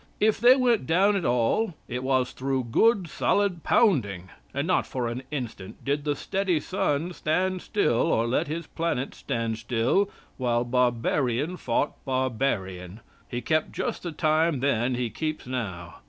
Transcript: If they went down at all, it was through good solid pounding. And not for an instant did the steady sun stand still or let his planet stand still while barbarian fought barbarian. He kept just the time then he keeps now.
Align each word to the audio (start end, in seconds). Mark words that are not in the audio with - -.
If 0.19 0.39
they 0.41 0.55
went 0.55 0.87
down 0.87 1.15
at 1.15 1.25
all, 1.25 1.75
it 1.87 2.03
was 2.03 2.31
through 2.31 2.63
good 2.71 3.07
solid 3.07 3.61
pounding. 3.63 4.29
And 4.51 4.65
not 4.65 4.87
for 4.87 5.07
an 5.07 5.21
instant 5.29 5.85
did 5.85 6.05
the 6.05 6.15
steady 6.15 6.59
sun 6.59 7.13
stand 7.13 7.61
still 7.61 8.11
or 8.11 8.25
let 8.25 8.47
his 8.47 8.65
planet 8.65 9.13
stand 9.13 9.59
still 9.59 10.09
while 10.37 10.63
barbarian 10.63 11.55
fought 11.55 11.91
barbarian. 12.03 13.01
He 13.29 13.41
kept 13.41 13.73
just 13.73 14.01
the 14.01 14.11
time 14.11 14.59
then 14.59 14.95
he 14.95 15.11
keeps 15.11 15.45
now. 15.45 15.97